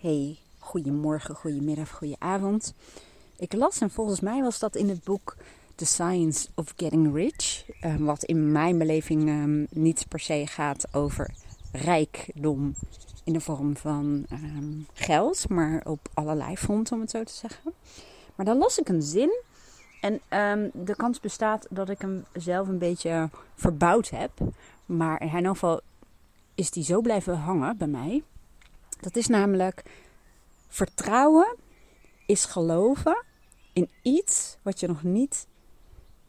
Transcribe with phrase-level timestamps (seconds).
[0.00, 2.74] Hey, goedemorgen, goedemiddag, goedenavond.
[3.36, 5.36] Ik las en volgens mij was dat in het boek
[5.74, 7.64] The Science of Getting Rich.
[7.84, 11.34] Uh, wat in mijn beleving um, niet per se gaat over
[11.72, 12.74] rijkdom
[13.24, 17.72] in de vorm van um, geld, maar op allerlei fronten om het zo te zeggen.
[18.34, 19.40] Maar dan las ik een zin
[20.28, 24.30] en de kans bestaat dat ik hem zelf een beetje verbouwd heb.
[24.86, 25.80] Maar in ieder geval
[26.54, 28.22] is die zo blijven hangen bij mij.
[29.00, 29.82] Dat is namelijk
[30.68, 31.56] vertrouwen
[32.26, 33.24] is geloven
[33.72, 35.46] in iets wat je nog niet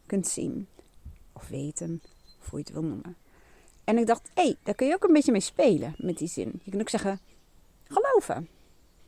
[0.06, 0.68] kunt zien
[1.32, 2.02] of weten,
[2.40, 3.16] of hoe je het wil noemen.
[3.84, 6.28] En ik dacht, hé, hey, daar kun je ook een beetje mee spelen met die
[6.28, 6.60] zin.
[6.62, 7.20] Je kunt ook zeggen,
[7.88, 8.48] geloven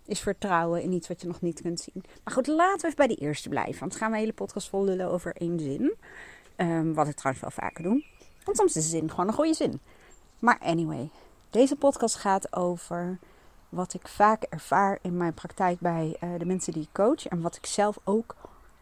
[0.05, 2.05] is vertrouwen in iets wat je nog niet kunt zien.
[2.25, 3.81] Maar goed, laten we even bij die eerste blijven.
[3.81, 5.95] Want gaan we een hele podcast vol lullen over één zin.
[6.57, 8.05] Um, wat ik trouwens wel vaker doe.
[8.45, 9.81] Want soms is de zin gewoon een goede zin.
[10.39, 11.11] Maar anyway,
[11.51, 13.19] deze podcast gaat over
[13.73, 17.27] wat ik vaak ervaar in mijn praktijk bij uh, de mensen die ik coach.
[17.27, 18.37] En wat ik zelf ook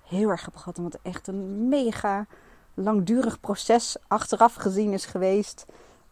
[0.06, 0.76] heel erg heb gehad.
[0.76, 2.26] Wat echt een mega
[2.74, 5.66] langdurig proces achteraf gezien is geweest.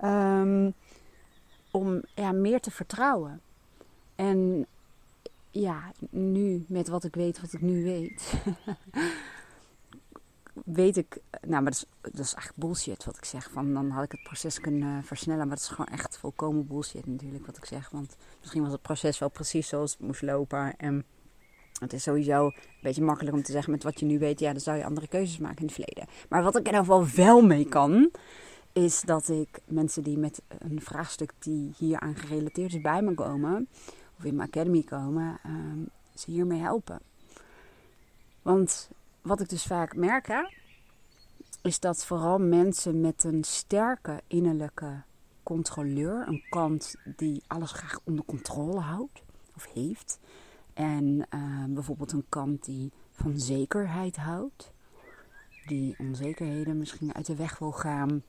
[0.05, 0.75] Um,
[1.71, 3.41] om ja, meer te vertrouwen.
[4.15, 4.67] En
[5.51, 8.33] ja, nu met wat ik weet, wat ik nu weet.
[10.73, 13.51] weet ik, nou, maar dat is, dat is echt bullshit wat ik zeg.
[13.51, 15.47] Van dan had ik het proces kunnen versnellen.
[15.47, 17.91] Maar dat is gewoon echt volkomen bullshit natuurlijk wat ik zeg.
[17.91, 20.77] Want misschien was het proces wel precies zoals het moest lopen.
[20.77, 21.05] En
[21.81, 24.41] het is sowieso een beetje makkelijk om te zeggen met wat je nu weet.
[24.41, 26.07] Ja, dan zou je andere keuzes maken in het verleden.
[26.29, 28.11] Maar wat ik er nou wel wel mee kan,
[28.73, 33.15] is dat ik mensen die met een vraagstuk die hier aan gerelateerd is bij me
[33.15, 33.69] komen,
[34.19, 37.01] of in mijn academy komen, um, ze hiermee helpen.
[38.43, 38.91] Want
[39.23, 40.49] wat ik dus vaak merk,
[41.63, 45.03] is dat vooral mensen met een sterke innerlijke
[45.43, 49.23] controleur, een kant die alles graag onder controle houdt
[49.57, 50.19] of heeft,
[50.75, 54.73] en uh, bijvoorbeeld een kant die van zekerheid houdt,
[55.67, 58.23] die onzekerheden misschien uit de weg wil gaan,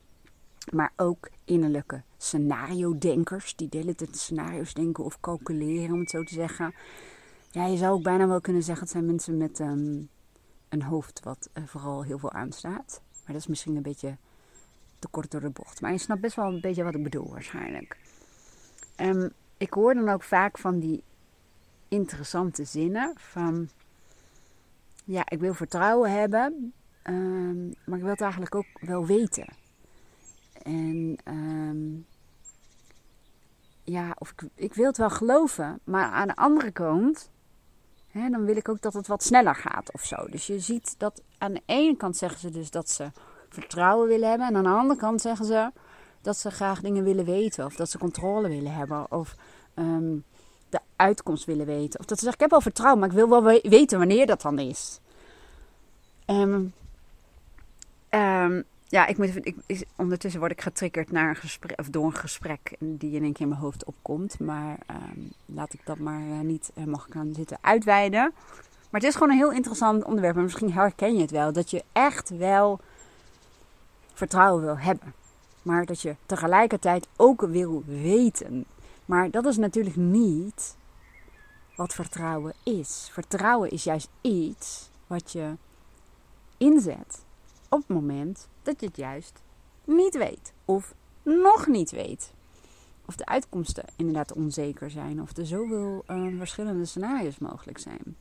[0.72, 6.34] maar ook innerlijke scenario-denkers, die de tijd scenario's denken of calculeren, om het zo te
[6.34, 6.74] zeggen.
[7.50, 10.08] Ja, je zou ook bijna wel kunnen zeggen, het zijn mensen met um,
[10.70, 13.00] een hoofd wat uh, vooral heel veel aanstaat.
[13.12, 14.16] Maar dat is misschien een beetje
[14.98, 15.80] te kort door de bocht.
[15.80, 17.96] Maar je snapt best wel een beetje wat ik bedoel waarschijnlijk.
[18.96, 21.02] Um, ik hoor dan ook vaak van die
[21.88, 23.68] interessante zinnen van...
[25.04, 26.72] Ja, ik wil vertrouwen hebben,
[27.04, 29.46] um, maar ik wil het eigenlijk ook wel weten.
[30.62, 32.06] En um,
[33.84, 37.30] ja, of ik wil het wel geloven, maar aan de andere kant,
[38.12, 40.16] dan wil ik ook dat het wat sneller gaat of zo.
[40.30, 43.10] Dus je ziet dat aan de ene kant zeggen ze dus dat ze
[43.48, 45.70] vertrouwen willen hebben, en aan de andere kant zeggen ze
[46.22, 49.34] dat ze graag dingen willen weten, of dat ze controle willen hebben, of
[49.74, 50.24] um,
[50.68, 52.00] de uitkomst willen weten.
[52.00, 54.42] Of dat ze zeggen: Ik heb wel vertrouwen, maar ik wil wel weten wanneer dat
[54.42, 55.00] dan is.
[56.26, 56.72] Um,
[58.10, 62.14] um, ja, ik moet, ik, ondertussen word ik getriggerd naar een gesprek, of door een
[62.14, 64.40] gesprek die in één keer in mijn hoofd opkomt.
[64.40, 68.32] Maar um, laat ik dat maar uh, niet uh, mag gaan zitten uitweiden.
[68.90, 70.36] Maar het is gewoon een heel interessant onderwerp.
[70.36, 71.52] En misschien herken je het wel.
[71.52, 72.80] Dat je echt wel
[74.12, 75.14] vertrouwen wil hebben.
[75.62, 78.64] Maar dat je tegelijkertijd ook wil weten.
[79.04, 80.76] Maar dat is natuurlijk niet
[81.76, 83.08] wat vertrouwen is.
[83.12, 85.56] Vertrouwen is juist iets wat je
[86.56, 87.28] inzet
[87.70, 89.42] op het moment dat je het juist
[89.84, 90.52] niet weet.
[90.64, 92.32] Of nog niet weet.
[93.04, 95.22] Of de uitkomsten inderdaad onzeker zijn.
[95.22, 98.16] Of er zoveel uh, verschillende scenario's mogelijk zijn.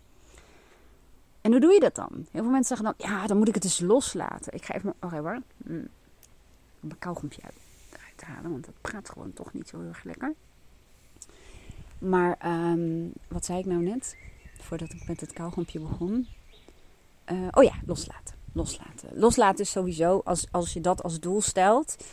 [1.41, 2.09] En hoe doe je dat dan?
[2.13, 4.53] Heel veel mensen zeggen dan, ja, dan moet ik het dus loslaten.
[4.53, 5.87] Ik ga even, oké hoor, mm,
[6.99, 10.33] kauwgompje uit, halen, want dat praat gewoon toch niet zo heel erg lekker.
[11.97, 14.17] Maar um, wat zei ik nou net?
[14.59, 16.27] Voordat ik met het kauwgompje begon.
[17.31, 19.09] Uh, oh ja, loslaten loslaten.
[19.13, 22.05] Loslaten is sowieso, als, als je dat als doel stelt,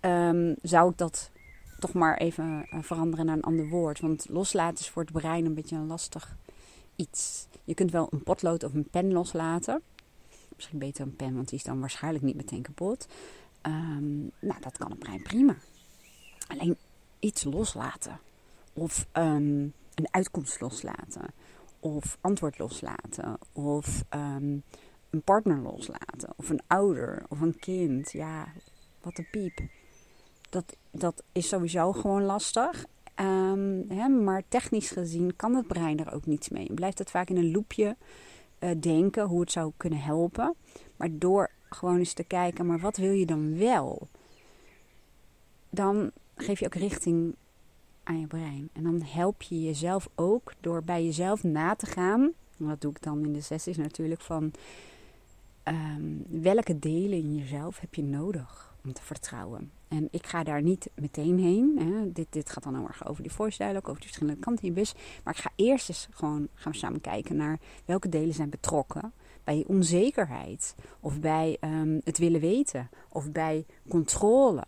[0.00, 1.30] um, zou ik dat
[1.78, 4.00] toch maar even uh, veranderen naar een ander woord.
[4.00, 6.36] Want loslaten is voor het brein een beetje een lastig
[6.96, 7.46] iets.
[7.64, 9.82] Je kunt wel een potlood of een pen loslaten.
[10.56, 13.06] Misschien beter een pen, want die is dan waarschijnlijk niet meteen kapot.
[13.62, 15.56] Um, nou, dat kan het brein prima.
[16.46, 16.76] Alleen
[17.18, 18.20] iets loslaten.
[18.72, 21.24] Of um, een uitkomst loslaten.
[21.80, 23.38] Of antwoord loslaten.
[23.52, 24.04] Of
[25.10, 26.32] een partner loslaten.
[26.36, 27.22] Of een ouder.
[27.28, 28.12] Of een kind.
[28.12, 28.52] Ja,
[29.00, 29.60] wat een piep.
[30.50, 32.84] Dat, dat is sowieso gewoon lastig.
[33.20, 36.72] Um, hè, maar technisch gezien kan het brein er ook niets mee.
[36.74, 37.96] Blijft het vaak in een loopje
[38.58, 40.54] uh, denken hoe het zou kunnen helpen.
[40.96, 44.08] Maar door gewoon eens te kijken, maar wat wil je dan wel?
[45.70, 47.34] Dan geef je ook richting
[48.02, 48.68] aan je brein.
[48.72, 52.32] En dan help je jezelf ook door bij jezelf na te gaan.
[52.56, 54.20] Dat doe ik dan in de sessies natuurlijk.
[54.20, 54.52] Van
[55.66, 59.70] ehm, welke delen in jezelf heb je nodig om te vertrouwen?
[59.88, 61.78] En ik ga daar niet meteen heen.
[61.78, 62.12] Hè.
[62.12, 64.68] Dit, dit gaat dan heel erg over die voice dialogue, over die verschillende kanten in
[64.68, 64.94] je bus.
[65.24, 69.12] Maar ik ga eerst eens gewoon gaan samen kijken naar welke delen zijn betrokken
[69.44, 70.74] bij onzekerheid.
[71.00, 72.88] Of bij ehm, het willen weten.
[73.08, 74.64] Of bij controle.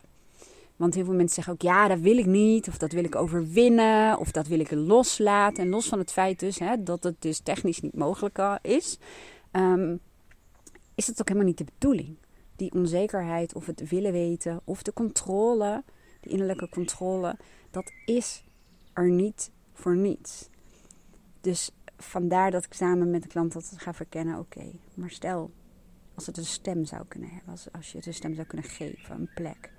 [0.77, 2.69] Want heel veel mensen zeggen ook, ja, dat wil ik niet.
[2.69, 4.19] Of dat wil ik overwinnen.
[4.19, 5.65] Of dat wil ik loslaten.
[5.65, 8.99] En los van het feit dus hè, dat het dus technisch niet mogelijk is.
[9.51, 9.97] Ehm,
[10.99, 12.17] is het ook helemaal niet de bedoeling.
[12.57, 15.85] Die onzekerheid of het willen weten of de controle,
[16.21, 17.37] de innerlijke controle,
[17.71, 18.45] dat is
[18.93, 20.49] er niet voor niets.
[21.41, 24.39] Dus vandaar dat ik samen met de klant dat ga verkennen.
[24.39, 25.51] Oké, maar stel,
[26.15, 28.71] als het een stem zou kunnen hebben, als, als je het een stem zou kunnen
[28.71, 29.73] geven, een plek.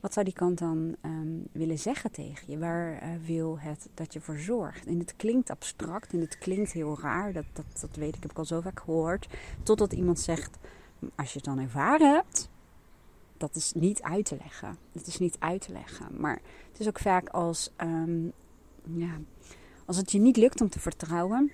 [0.00, 2.58] Wat zou die kant dan ehm, willen zeggen tegen je?
[2.58, 4.86] Waar uh, wil het dat je voor zorgt?
[4.86, 7.32] En het klinkt abstract en het klinkt heel raar.
[7.32, 9.26] Dat, dat, dat weet ik, heb ik al zo vaak gehoord.
[9.62, 10.58] Totdat iemand zegt,
[11.14, 12.50] als je het dan ervaren hebt,
[13.36, 14.76] dat is niet uit te leggen.
[14.92, 16.06] Het is niet uit te leggen.
[16.20, 16.40] Maar
[16.70, 18.32] het is ook vaak als, um,
[18.82, 19.18] ja,
[19.84, 21.52] als het je niet lukt om te vertrouwen,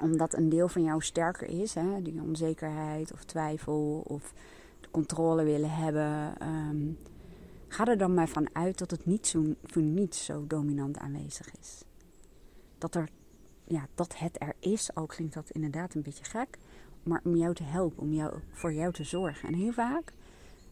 [0.00, 4.32] omdat een deel van jou sterker is, hè, die onzekerheid of twijfel of
[4.80, 6.34] de controle willen hebben.
[6.42, 6.98] Um,
[7.76, 11.56] Ga er dan maar van uit dat het niet zo, voor niets zo dominant aanwezig
[11.60, 11.82] is.
[12.78, 13.08] Dat, er,
[13.64, 16.58] ja, dat het er is, al klinkt dat inderdaad een beetje gek,
[17.02, 19.48] maar om jou te helpen, om jou, voor jou te zorgen.
[19.48, 20.12] En heel vaak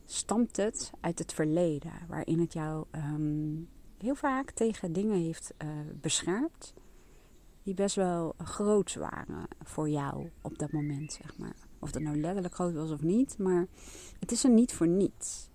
[0.04, 3.68] stamt het uit het verleden, waarin het jou um,
[3.98, 5.68] heel vaak tegen dingen heeft uh,
[6.00, 6.74] beschermd
[7.62, 11.56] die best wel groot waren voor jou op dat moment, zeg maar.
[11.78, 13.66] Of dat nou letterlijk groot was of niet, maar
[14.18, 15.52] het is er niet voor niets.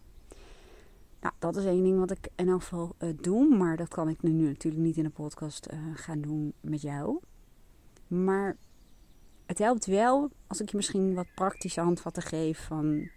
[1.21, 3.55] Nou, dat is één ding wat ik in elk geval uh, doe.
[3.55, 7.19] Maar dat kan ik nu natuurlijk niet in de podcast uh, gaan doen met jou.
[8.07, 8.57] Maar
[9.45, 13.09] het helpt wel als ik je misschien wat praktische handvatten geef van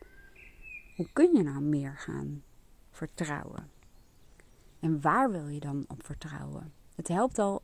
[0.97, 2.43] hoe kun je nou meer gaan
[2.91, 3.71] vertrouwen?
[4.81, 6.73] En waar wil je dan op vertrouwen?
[6.95, 7.63] Het helpt al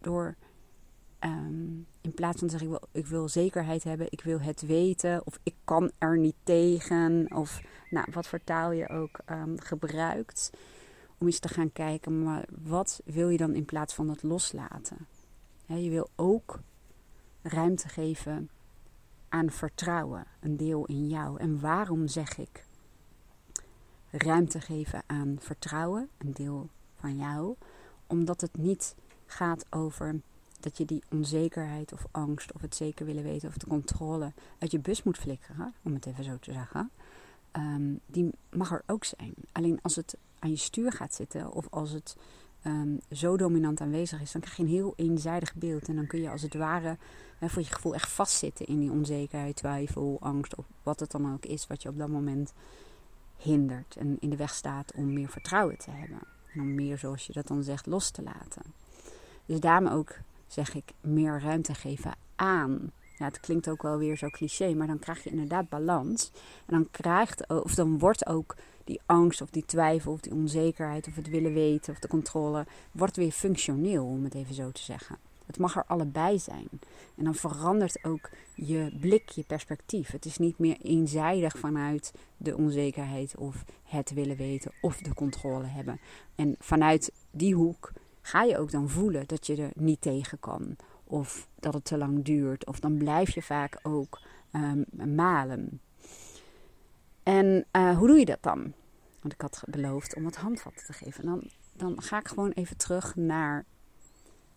[0.00, 0.36] door
[1.20, 4.60] um, in plaats van te zeggen ik wil, ik wil zekerheid hebben, ik wil het
[4.60, 7.60] weten of ik kan er niet tegen of
[7.90, 10.50] nou, wat voor taal je ook um, gebruikt.
[11.18, 15.06] Om eens te gaan kijken, maar wat wil je dan in plaats van het loslaten?
[15.66, 16.60] je wil ook
[17.42, 18.50] ruimte geven
[19.28, 21.40] aan vertrouwen, een deel in jou.
[21.40, 22.64] En waarom zeg ik
[24.10, 27.54] ruimte geven aan vertrouwen, een deel van jou?
[28.06, 28.94] Omdat het niet
[29.26, 30.20] gaat over
[30.60, 34.70] dat je die onzekerheid of angst of het zeker willen weten of de controle uit
[34.70, 36.90] je bus moet flikkeren, om het even zo te zeggen.
[37.50, 39.34] Ehm, die mag er ook zijn.
[39.52, 42.16] Alleen als het aan je stuur gaat zitten of als het
[42.62, 45.88] ehm, zo dominant aanwezig is, dan krijg je een heel eenzijdig beeld.
[45.88, 46.96] En dan kun je als het ware
[47.38, 51.32] hè, voor je gevoel echt vastzitten in die onzekerheid, twijfel, angst of wat het dan
[51.32, 52.52] ook is wat je op dat moment
[53.36, 56.20] hindert en in de weg staat om meer vertrouwen te hebben.
[56.52, 58.62] En om meer, zoals je dat dan zegt, los te laten.
[59.46, 60.16] Dus daarom ook
[60.48, 64.86] zeg ik meer ruimte geven aan ja, het klinkt ook wel weer zo cliché, maar
[64.86, 66.30] dan krijg je inderdaad balans.
[66.66, 71.06] En dan krijgt, of dan wordt ook die angst of die twijfel of die onzekerheid
[71.06, 74.82] of het willen weten of de controle, wordt weer functioneel, om het even zo te
[74.82, 75.16] zeggen.
[75.46, 76.68] Het mag er allebei zijn.
[77.16, 80.10] En dan verandert ook je blik, je perspectief.
[80.10, 85.66] Het is niet meer eenzijdig vanuit de onzekerheid of het willen weten of de controle
[85.66, 86.00] hebben.
[86.34, 87.92] En vanuit die hoek
[88.28, 90.76] ga je ook dan voelen dat je er niet tegen kan.
[91.04, 92.66] Of dat het te lang duurt.
[92.66, 94.20] Of dan blijf je vaak ook
[94.52, 95.80] um, malen.
[97.22, 98.72] En uh, hoe doe je dat dan?
[99.20, 101.24] Want ik had beloofd om wat handvatten te geven.
[101.24, 103.64] dan, dan ga ik gewoon even terug naar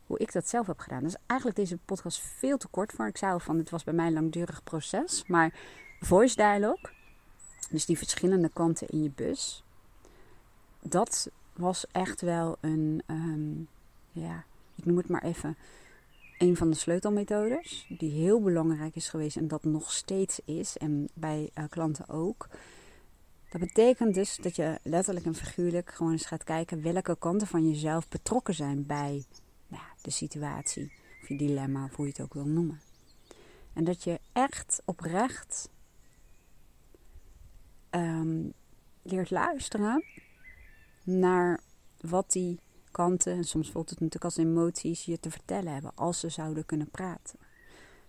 [0.05, 1.03] hoe ik dat zelf heb gedaan.
[1.03, 3.07] Dus eigenlijk deze podcast veel te kort voor.
[3.07, 5.23] Ik zei van, het was bij mij een langdurig proces.
[5.27, 5.53] Maar
[5.99, 6.89] voice dialogue,
[7.69, 9.63] dus die verschillende kanten in je bus.
[10.81, 13.67] Dat was echt wel een, um,
[14.11, 14.43] ja,
[14.75, 15.57] ik noem het maar even,
[16.37, 21.09] een van de sleutelmethodes, die heel belangrijk is geweest en dat nog steeds is, en
[21.13, 22.47] bij uh, klanten ook.
[23.49, 27.69] Dat betekent dus dat je letterlijk en figuurlijk gewoon eens gaat kijken welke kanten van
[27.69, 29.23] jezelf betrokken zijn bij
[29.67, 30.91] nou, de situatie,
[31.21, 32.81] of je dilemma, of hoe je het ook wil noemen.
[33.73, 35.69] En dat je echt oprecht
[37.91, 38.53] um,
[39.01, 40.03] leert luisteren
[41.03, 41.59] naar
[41.99, 42.59] wat die
[42.91, 46.65] kanten, en soms voelt het natuurlijk als emoties, je te vertellen hebben als ze zouden
[46.65, 47.39] kunnen praten.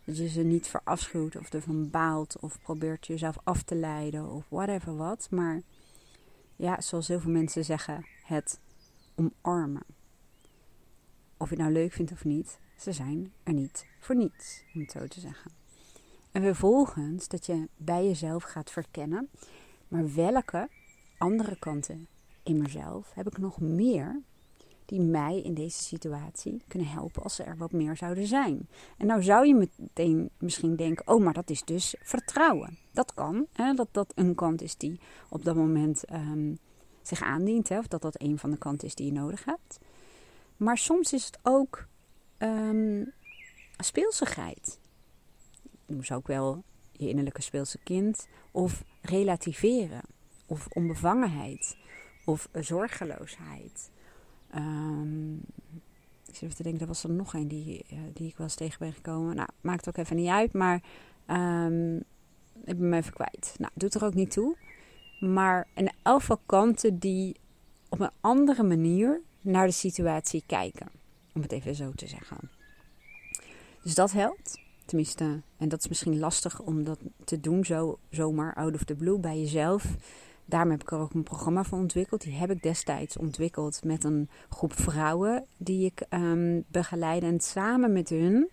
[0.04, 4.46] Dat je ze niet verafschuwt of ervan baalt of probeert jezelf af te leiden of
[4.48, 5.28] whatever wat.
[5.30, 5.62] Maar
[6.56, 8.60] ja, zoals heel veel mensen zeggen, het
[9.14, 9.84] omarmen.
[11.36, 14.80] Of je het nou leuk vindt of niet, ze zijn er niet voor niets, om
[14.80, 15.50] het zo te zeggen.
[16.32, 19.28] En vervolgens dat je bij jezelf gaat verkennen,
[19.88, 20.68] maar welke
[21.18, 22.06] andere kanten
[22.42, 24.22] in mezelf heb ik nog meer
[24.84, 28.68] die mij in deze situatie kunnen helpen als er wat meer zouden zijn.
[28.98, 32.78] En nou zou je meteen misschien denken, oh, maar dat is dus vertrouwen.
[32.90, 33.74] Dat kan, hè?
[33.74, 36.58] dat dat een kant is die op dat moment um,
[37.02, 37.78] zich aandient, hè?
[37.78, 39.78] of dat dat een van de kanten is die je nodig hebt.
[40.56, 41.86] Maar soms is het ook
[42.38, 43.12] um,
[43.76, 44.78] speelsigheid.
[45.86, 48.28] Noem ze ook wel je innerlijke speelse kind.
[48.50, 50.02] Of relativeren.
[50.46, 51.76] Of onbevangenheid.
[52.24, 53.90] Of zorgeloosheid.
[54.54, 55.34] Um,
[56.26, 58.46] ik zit even te denken, er was er nog een die, uh, die ik wel
[58.46, 59.36] eens tegen ben gekomen.
[59.36, 60.82] Nou, maakt ook even niet uit, maar
[61.26, 61.96] um,
[62.64, 63.54] ik ben me even kwijt.
[63.58, 64.56] Nou, doet er ook niet toe.
[65.20, 65.68] Maar
[66.02, 67.36] elk geval kanten die
[67.88, 70.86] op een andere manier naar de situatie kijken.
[71.34, 72.50] Om het even zo te zeggen.
[73.82, 74.60] Dus dat helpt.
[74.84, 78.94] Tenminste, en dat is misschien lastig om dat te doen zo, zomaar out of the
[78.94, 79.84] blue bij jezelf.
[80.52, 82.22] Daarom heb ik er ook een programma voor ontwikkeld.
[82.22, 87.22] Die heb ik destijds ontwikkeld met een groep vrouwen die ik um, begeleid.
[87.22, 88.48] En samen met hun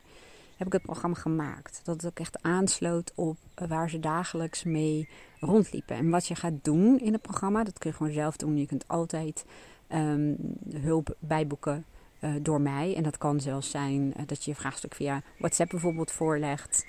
[0.57, 1.81] heb ik het programma gemaakt.
[1.83, 3.37] Dat het ook echt aansloot op
[3.67, 5.95] waar ze dagelijks mee rondliepen.
[5.95, 8.57] En wat je gaat doen in het programma, dat kun je gewoon zelf doen.
[8.57, 9.45] Je kunt altijd
[9.93, 10.37] um,
[10.73, 11.85] hulp bijboeken
[12.19, 12.95] uh, door mij.
[12.95, 16.85] En dat kan zelfs zijn uh, dat je je vraagstuk via WhatsApp bijvoorbeeld voorlegt.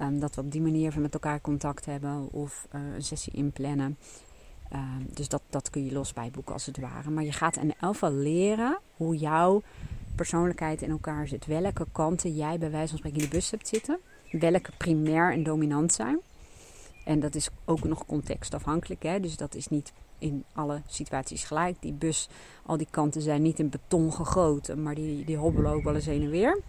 [0.00, 3.96] Um, dat we op die manier met elkaar contact hebben of uh, een sessie inplannen.
[4.70, 7.10] Ehm, dus dat, dat kun je los bijboeken als het ware.
[7.10, 9.62] Maar je gaat in elk geval leren hoe jouw
[10.14, 11.46] persoonlijkheid in elkaar zit.
[11.46, 13.98] Welke kanten jij bij wijze van spreken in de bus hebt zitten.
[14.30, 16.18] Welke primair en dominant zijn.
[17.04, 19.02] En dat is ook nog contextafhankelijk.
[19.02, 19.20] Hè?
[19.20, 21.76] Dus dat is niet in alle situaties gelijk.
[21.80, 22.28] Die bus,
[22.66, 26.06] al die kanten zijn niet in beton gegoten, maar die, die hobbelen ook wel eens
[26.06, 26.60] heen en weer.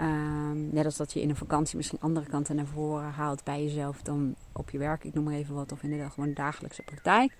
[0.00, 3.62] Um, net als dat je in een vakantie misschien andere kanten naar voren haalt bij
[3.62, 5.04] jezelf dan op je werk.
[5.04, 5.72] Ik noem maar even wat.
[5.72, 7.32] Of in gewoon dagelijkse praktijk.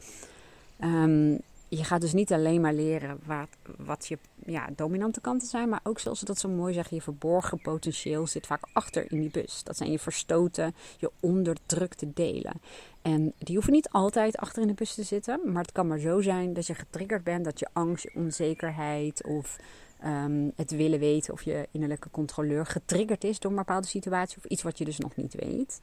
[0.80, 5.68] Um, je gaat dus niet alleen maar leren wat, wat je ja, dominante kanten zijn.
[5.68, 6.96] Maar ook zoals dat zo mooi zeggen.
[6.96, 9.64] Je verborgen potentieel zit vaak achter in die bus.
[9.64, 12.60] Dat zijn je verstoten, je onderdrukte delen.
[13.02, 15.40] En die hoeven niet altijd achter in de bus te zitten.
[15.52, 17.44] Maar het kan maar zo zijn dat je getriggerd bent.
[17.44, 19.58] Dat je angst, onzekerheid of
[20.04, 24.44] um, het willen weten of je innerlijke controleur getriggerd is door een bepaalde situatie of
[24.44, 25.80] iets wat je dus nog niet weet.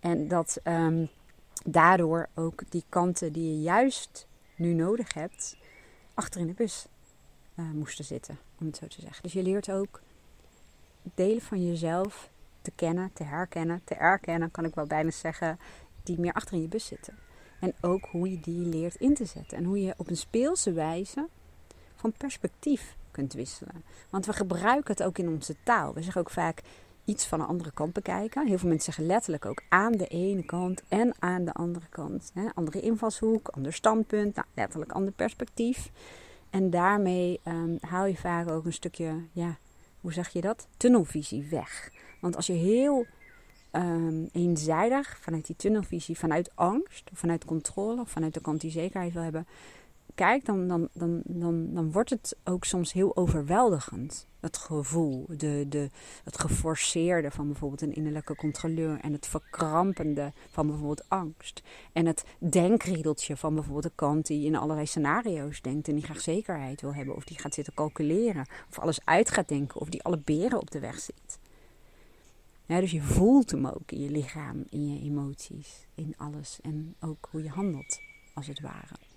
[0.00, 1.08] En dat um,
[1.64, 5.56] daardoor ook die kanten die je juist nu nodig hebt,
[6.14, 6.86] achter in de bus
[7.54, 9.22] uh, moesten zitten, om het zo te zeggen.
[9.22, 10.00] Dus je leert ook
[11.14, 12.30] delen van jezelf
[12.62, 15.58] te kennen, te herkennen, te erkennen, kan ik wel bijna zeggen,
[16.02, 17.18] die meer achter in je bus zitten.
[17.60, 19.58] En ook hoe je die leert in te zetten.
[19.58, 21.28] En hoe je op een speelse wijze
[21.94, 23.84] van perspectief kunt wisselen.
[24.10, 25.94] Want we gebruiken het ook in onze taal.
[25.94, 26.62] We zeggen ook vaak
[27.04, 28.46] iets van een andere kant bekijken.
[28.46, 32.30] Heel veel mensen zeggen letterlijk ook aan de ene kant en aan de andere kant.
[32.34, 32.46] Hè?
[32.54, 35.90] Andere invalshoek, ander standpunt, nou, letterlijk ander perspectief.
[36.50, 39.56] En daarmee um, haal je vaak ook een stukje, ja,
[40.00, 40.66] hoe zeg je dat?
[40.76, 41.90] Tunnelvisie weg.
[42.20, 43.06] Want als je heel
[43.72, 48.70] um, eenzijdig vanuit die tunnelvisie, vanuit angst, of vanuit controle, of vanuit de kant die
[48.70, 49.46] zekerheid wil hebben,
[50.14, 54.26] kijkt, dan, dan, dan, dan, dan wordt het ook soms heel overweldigend.
[54.40, 55.90] Het gevoel, de, de,
[56.24, 61.62] het geforceerde van bijvoorbeeld een innerlijke controleur en het verkrampende van bijvoorbeeld angst.
[61.92, 66.20] En het denkriedeltje van bijvoorbeeld de kant die in allerlei scenario's denkt en die graag
[66.20, 70.02] zekerheid wil hebben, of die gaat zitten calculeren, of alles uit gaat denken, of die
[70.02, 71.38] alle beren op de weg ziet.
[72.80, 77.28] Dus je voelt hem ook in je lichaam, in je emoties, in alles en ook
[77.30, 78.00] hoe je handelt,
[78.34, 79.11] als het ware.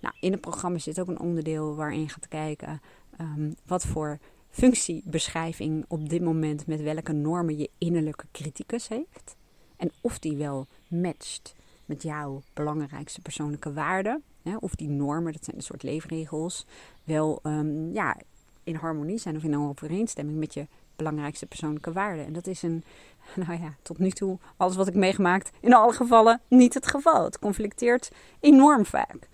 [0.00, 2.80] Nou, in het programma zit ook een onderdeel waarin je gaat kijken
[3.20, 4.18] um, wat voor
[4.50, 9.36] functiebeschrijving op dit moment met welke normen je innerlijke criticus heeft.
[9.76, 14.22] En of die wel matcht met jouw belangrijkste persoonlijke waarden.
[14.58, 16.66] Of die normen, dat zijn een soort leefregels,
[17.04, 18.16] wel um, ja,
[18.64, 22.26] in harmonie zijn of in overeenstemming met je belangrijkste persoonlijke waarden.
[22.26, 22.84] En dat is een,
[23.46, 27.24] nou ja, tot nu toe, alles wat ik meegemaakt, in alle gevallen niet het geval.
[27.24, 28.10] Het conflicteert
[28.40, 29.28] enorm vaak.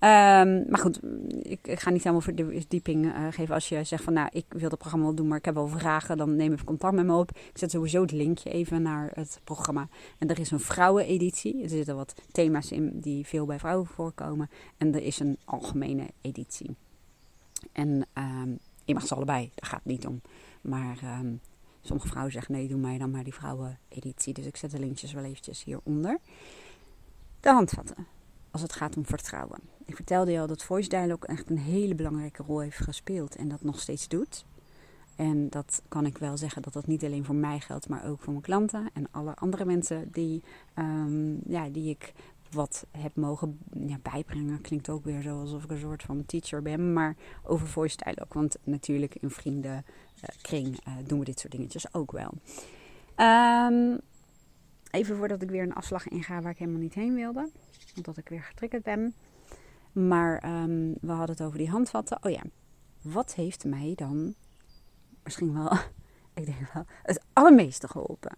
[0.00, 3.54] Um, maar goed, ik, ik, ga niet helemaal verdieping uh, geven.
[3.54, 5.68] Als je zegt van nou, ik wil het programma wel doen, maar ik heb wel
[5.68, 7.30] vragen, dan neem even contact met me op.
[7.30, 9.88] Ik zet sowieso het linkje even naar het programma.
[10.18, 11.62] En er is een vrouweneditie.
[11.62, 14.50] Er zitten wat thema's in die veel bij vrouwen voorkomen.
[14.76, 16.76] En er is een algemene editie.
[17.72, 20.20] En um, je mag ze allebei, daar gaat het niet om.
[20.60, 21.40] Maar um,
[21.80, 24.34] sommige vrouwen zeggen nee, doe mij dan maar die vrouweneditie.
[24.34, 26.18] Dus ik zet de linkjes wel eventjes hieronder.
[27.40, 28.06] De handvatten.
[28.50, 29.60] als het gaat om vertrouwen.
[29.88, 33.48] Ik vertelde je al dat voice dialogue echt een hele belangrijke rol heeft gespeeld en
[33.48, 34.44] dat nog steeds doet.
[35.16, 38.20] En dat kan ik wel zeggen dat dat niet alleen voor mij geldt, maar ook
[38.20, 40.42] voor mijn klanten en alle andere mensen die,
[40.74, 42.12] um, ja, die ik
[42.50, 44.60] wat heb mogen ja, bijbrengen.
[44.60, 48.32] Klinkt ook weer zo alsof ik een soort van teacher ben, maar over voice dialogue.
[48.32, 52.32] Want natuurlijk in vriendenkring uh, doen we dit soort dingetjes ook wel.
[53.16, 54.00] Um,
[54.90, 57.50] even voordat ik weer een afslag inga waar ik helemaal niet heen wilde,
[57.96, 59.14] omdat ik weer getriggerd ben.
[60.06, 62.18] Maar um, we hadden het over die handvatten.
[62.22, 62.42] Oh ja,
[63.02, 64.34] wat heeft mij dan
[65.22, 65.72] misschien wel,
[66.34, 68.36] ik denk wel, het allermeeste geholpen?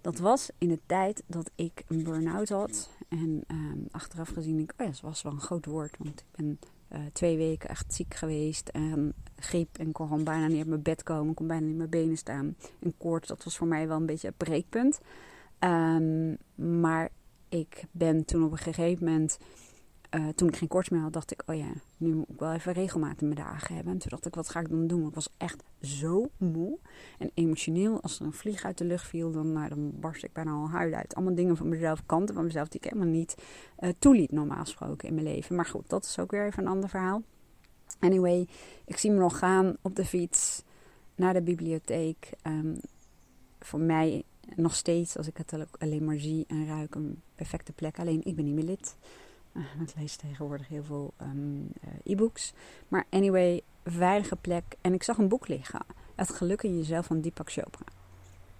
[0.00, 2.90] Dat was in de tijd dat ik een burn-out had.
[3.08, 5.96] En um, achteraf gezien, ik, oh ja, dat was wel een groot woord.
[5.98, 6.58] Want ik ben
[6.92, 8.68] uh, twee weken echt ziek geweest.
[8.68, 11.34] En griep en kon bijna niet op mijn bed komen.
[11.34, 12.56] kon bijna niet op mijn benen staan.
[12.80, 15.00] En koorts, dat was voor mij wel een beetje het breekpunt.
[15.58, 17.10] Um, maar
[17.48, 19.38] ik ben toen op een gegeven moment
[20.14, 22.52] uh, toen ik geen koorts meer had, dacht ik, oh ja, nu moet ik wel
[22.52, 23.92] even regelmaat in mijn dagen hebben.
[23.92, 25.08] En toen dacht ik, wat ga ik dan doen?
[25.08, 26.78] Ik was echt zo moe
[27.18, 28.02] en emotioneel.
[28.02, 30.70] Als er een vlieg uit de lucht viel, dan, nou, dan barst ik bijna al
[30.70, 31.14] huilen uit.
[31.14, 33.34] Allemaal dingen van mezelf, kanten van mezelf die ik helemaal niet
[33.78, 35.56] uh, toeliet normaal gesproken in mijn leven.
[35.56, 37.22] Maar goed, dat is ook weer even een ander verhaal.
[37.98, 38.48] Anyway,
[38.84, 40.62] ik zie me nog gaan op de fiets
[41.14, 42.30] naar de bibliotheek.
[42.46, 42.76] Um,
[43.60, 44.22] voor mij
[44.56, 47.98] nog steeds, als ik het alleen maar zie en ruik, een perfecte plek.
[47.98, 48.96] Alleen ik ben niet meer lid.
[49.52, 52.52] Uh, ik lees tegenwoordig heel veel um, uh, e-books.
[52.88, 54.64] Maar anyway, veilige plek.
[54.80, 55.80] En ik zag een boek liggen.
[56.14, 57.84] Het geluk in jezelf van Deepak Chopra.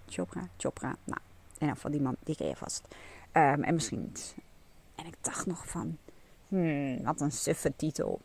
[0.07, 0.49] Chopra?
[0.57, 0.95] Chopra.
[1.03, 2.87] Nou, in ieder geval die man, die ken je vast.
[3.33, 4.35] Um, en misschien niet.
[4.95, 5.97] En ik dacht nog van,
[6.47, 8.21] hmm, wat een suffe titel.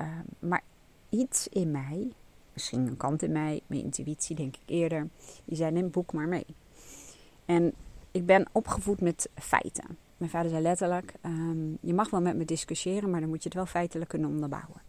[0.00, 0.62] Um, maar
[1.08, 2.12] iets in mij,
[2.52, 5.08] misschien een kant in mij, mijn intuïtie denk ik eerder,
[5.44, 6.46] die zei neem het boek maar mee.
[7.44, 7.74] En
[8.10, 9.98] ik ben opgevoed met feiten.
[10.18, 13.48] Mijn vader zei letterlijk: um, Je mag wel met me discussiëren, maar dan moet je
[13.48, 14.82] het wel feitelijk kunnen onderbouwen.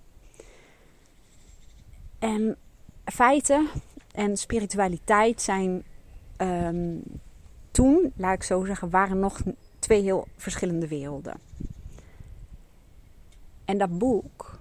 [2.20, 2.58] En
[3.06, 3.68] feiten
[4.12, 5.84] en spiritualiteit zijn
[6.38, 7.04] um,
[7.72, 9.42] toen, laat ik zo zeggen, waren nog
[9.80, 11.40] twee heel verschillende werelden.
[13.66, 14.60] En dat boek,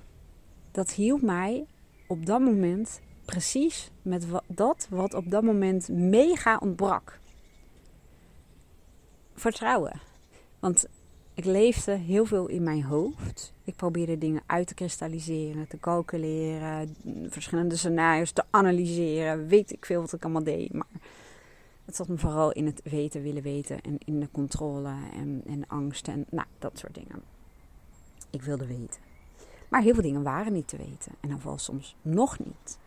[0.71, 1.67] dat hielp mij
[2.07, 7.19] op dat moment precies met dat wat op dat moment mega ontbrak.
[9.35, 10.08] Vertrouwen.
[10.59, 10.87] Want
[11.35, 13.53] ik leefde heel veel in mijn hoofd.
[13.65, 16.97] Ik probeerde dingen uit te kristalliseren, te calculeren,
[17.29, 19.47] verschillende scenario's te analyseren.
[19.47, 20.73] Weet ik veel wat ik allemaal deed.
[20.73, 20.87] Maar
[21.85, 25.67] het zat me vooral in het weten, willen weten en in de controle en, en
[25.67, 27.23] angst en nou, dat soort dingen.
[28.31, 29.01] Ik wilde weten.
[29.69, 31.13] Maar heel veel dingen waren niet te weten.
[31.21, 32.79] En dan was soms nog niet.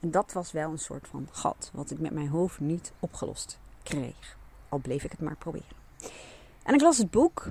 [0.00, 3.58] En dat was wel een soort van gat, wat ik met mijn hoofd niet opgelost
[3.82, 4.36] kreeg.
[4.68, 5.76] Al bleef ik het maar proberen.
[6.68, 7.46] En ik las het boek.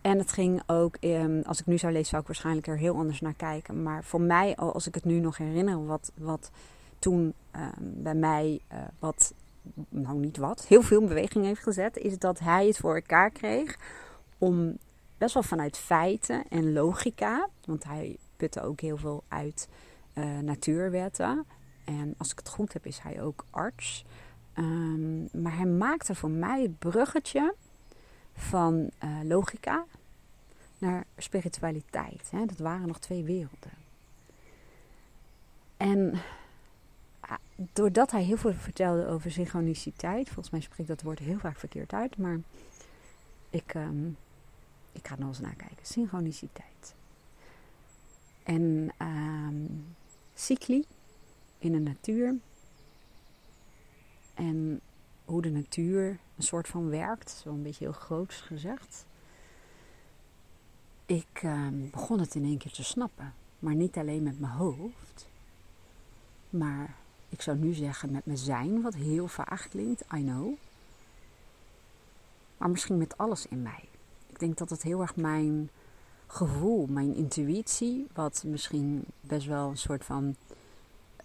[0.00, 2.96] En het ging ook, ehm, als ik nu zou lezen, zou ik waarschijnlijk er heel
[2.96, 3.82] anders naar kijken.
[3.82, 6.50] Maar voor mij, als ik het nu nog herinner, wat, wat
[6.98, 9.34] toen ehm, bij mij, uh, wat,
[9.88, 13.30] nou niet wat, heel veel in beweging heeft gezet, is dat hij het voor elkaar
[13.30, 13.78] kreeg
[14.38, 14.78] om
[15.18, 19.68] best wel vanuit feiten en logica, want hij putte ook heel veel uit
[20.14, 21.44] uh, natuurwetten.
[21.84, 24.04] En als ik het goed heb, is hij ook arts.
[24.58, 27.54] Um, maar hij maakte voor mij het bruggetje
[28.36, 29.84] van uh, logica
[30.78, 32.30] naar spiritualiteit.
[32.30, 32.46] Hè?
[32.46, 33.72] Dat waren nog twee werelden.
[35.76, 35.98] En
[37.24, 37.32] uh,
[37.72, 41.92] doordat hij heel veel vertelde over synchroniciteit, volgens mij spreekt dat woord heel vaak verkeerd
[41.92, 42.38] uit, maar
[43.50, 44.16] ik, um,
[44.92, 45.86] ik ga nog eens nakijken.
[45.86, 46.94] Synchroniciteit.
[48.42, 49.86] En um,
[50.34, 50.84] cycli
[51.58, 52.34] in de natuur.
[54.34, 54.80] En
[55.26, 57.30] hoe de natuur een soort van werkt.
[57.30, 59.04] Zo een beetje heel groots gezegd.
[61.06, 63.34] Ik uh, begon het in één keer te snappen.
[63.58, 65.28] Maar niet alleen met mijn hoofd.
[66.50, 66.94] Maar
[67.28, 70.54] ik zou nu zeggen met mijn zijn, wat heel vaag klinkt, I know.
[72.56, 73.88] Maar misschien met alles in mij.
[74.26, 75.70] Ik denk dat het heel erg mijn
[76.26, 80.36] gevoel, mijn intuïtie, wat misschien best wel een soort van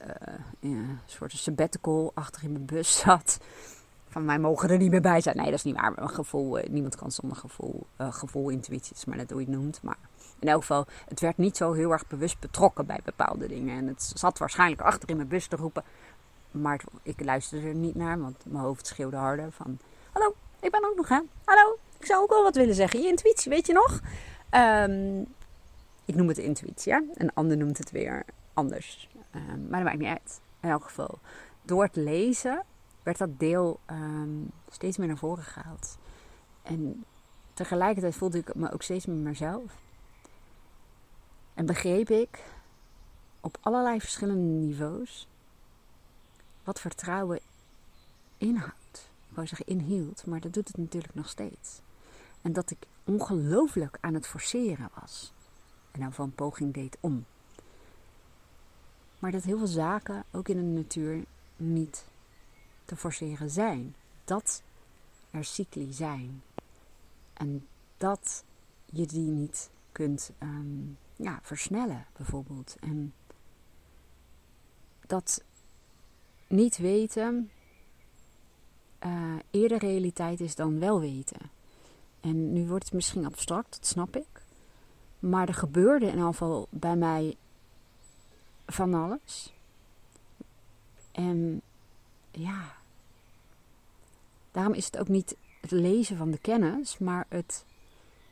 [0.02, 3.40] uh, ja, soort sabbatical achter in mijn bus zat
[4.12, 5.36] van mij mogen er niet meer bij zijn.
[5.36, 5.94] Nee, dat is niet waar.
[5.96, 9.48] Mijn gevoel, eh, niemand kan zonder gevoel, uh, gevoel, intuïtie, is maar net hoe je
[9.48, 9.80] het noemt.
[9.82, 9.98] Maar
[10.40, 13.78] in elk geval, het werd niet zo heel erg bewust betrokken bij bepaalde dingen.
[13.78, 15.84] En het zat waarschijnlijk achter in mijn bus te roepen.
[16.52, 19.78] Maar ik luisterde er niet naar, want mijn hoofd schreeuwde harder van...
[20.12, 21.20] Hallo, ik ben ook nog hè.
[21.44, 23.02] Hallo, ik zou ook wel wat willen zeggen.
[23.02, 24.00] Je intuïtie, weet je nog?
[24.52, 25.26] Um,
[26.06, 27.04] ik noem het intuïtie, ja.
[27.14, 29.10] Een ander noemt het weer anders.
[29.36, 30.42] Um, maar dat maakt niet uit.
[30.62, 31.20] In elk geval,
[31.62, 32.64] door het lezen
[33.04, 35.98] werd dat deel um, steeds meer naar voren gehaald.
[36.62, 37.06] En
[37.54, 39.82] tegelijkertijd voelde ik me ook steeds met mezelf.
[41.54, 42.44] En begreep ik
[43.40, 45.28] op allerlei verschillende niveaus
[46.64, 47.40] wat vertrouwen
[48.38, 49.10] inhoudt.
[49.36, 51.82] Ik zeggen inhield, maar dat doet het natuurlijk nog steeds.
[52.42, 55.34] En dat ik ongelooflijk aan het forceren was.
[55.92, 57.26] En dan van poging deed om.
[59.20, 61.24] Maar dat heel veel zaken, ook in de natuur,
[61.58, 62.06] niet
[62.92, 63.96] te forceren zijn.
[64.24, 64.62] Dat
[65.30, 66.44] er cycli zijn.
[67.34, 68.44] En dat
[68.86, 70.82] je die niet kunt ehm,
[71.16, 72.76] ja, versnellen, bijvoorbeeld.
[72.80, 73.14] En
[75.08, 75.44] dat
[76.48, 77.52] niet weten
[79.06, 81.50] uh, eerder realiteit is dan wel weten.
[82.20, 84.42] En nu wordt het misschien abstract, dat snap ik.
[85.20, 87.36] Maar er gebeurde in ieder geval bij mij
[88.66, 89.54] van alles.
[91.12, 91.62] En
[92.32, 92.80] ja,
[94.52, 97.66] daarom is het ook niet het lezen van de kennis, maar het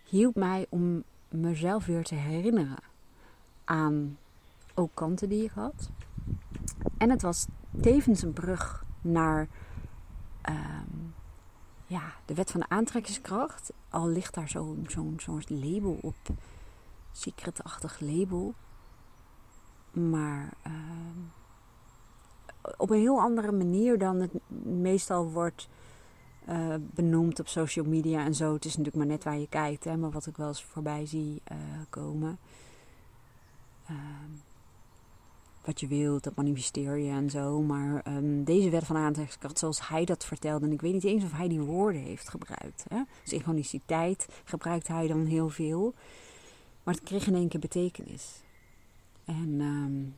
[0.04, 2.78] hielp mij om mezelf weer te herinneren
[3.64, 4.18] aan
[4.74, 5.90] ook kanten die ik had.
[6.98, 7.48] En het was
[7.82, 9.48] tevens een brug naar
[10.42, 10.98] ehm,
[11.86, 13.74] ja, de wet van de aantrekkingskracht.
[13.90, 16.16] Al ligt daar zo'n zo soort label op,
[17.12, 18.54] secretachtig label.
[19.92, 21.20] Maar ehm,
[22.78, 24.32] op een heel andere manier dan het
[24.66, 25.70] meestal wordt
[26.50, 28.54] uh, benoemd op social media en zo.
[28.54, 31.06] Het is natuurlijk maar net waar je kijkt, hè, maar wat ik wel eens voorbij
[31.06, 31.58] zie uh,
[31.90, 32.38] komen.
[33.88, 34.32] Ehm,
[35.66, 37.62] wat je wilt, dat manifesteer je en zo.
[37.62, 41.24] Maar um, deze wet van aantrekkingskracht, zoals hij dat vertelde, en ik weet niet eens
[41.24, 42.86] of hij die woorden heeft gebruikt.
[42.90, 43.02] Hè?
[43.24, 45.94] Synchroniciteit gebruikt hij dan heel veel.
[46.84, 48.42] Maar het kreeg in één keer betekenis.
[49.26, 50.16] En um,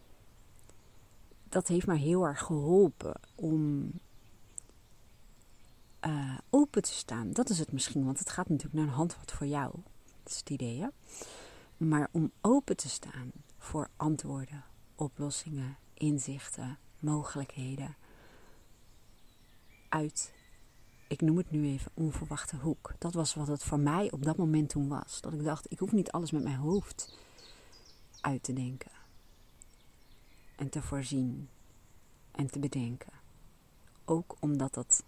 [1.49, 3.91] dat heeft mij heel erg geholpen om
[6.05, 7.31] uh, open te staan.
[7.31, 9.71] Dat is het misschien, want het gaat natuurlijk naar een handvat voor jou.
[10.23, 10.87] Dat is het idee, hè?
[11.77, 14.63] Maar om open te staan voor antwoorden,
[14.95, 17.95] oplossingen, inzichten, mogelijkheden.
[19.89, 20.33] Uit,
[21.07, 22.93] ik noem het nu even, onverwachte hoek.
[22.97, 25.21] Dat was wat het voor mij op dat moment toen was.
[25.21, 27.17] Dat ik dacht, ik hoef niet alles met mijn hoofd
[28.21, 28.91] uit te denken.
[30.55, 31.49] En te voorzien.
[32.31, 33.13] En te bedenken.
[34.05, 35.03] Ook omdat dat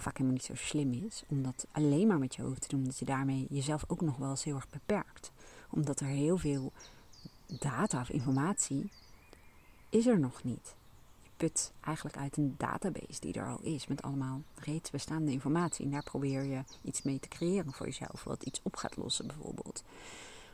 [0.00, 1.24] vaak helemaal niet zo slim is.
[1.28, 2.84] Om dat alleen maar met je hoofd te doen.
[2.84, 5.32] Dat je daarmee jezelf ook nog wel eens heel erg beperkt.
[5.70, 6.72] Omdat er heel veel
[7.46, 8.90] data of informatie
[9.88, 10.74] is er nog niet.
[11.22, 13.86] Je put eigenlijk uit een database die er al is.
[13.86, 15.84] Met allemaal reeds bestaande informatie.
[15.84, 18.24] En daar probeer je iets mee te creëren voor jezelf.
[18.24, 19.84] Wat iets op gaat lossen bijvoorbeeld.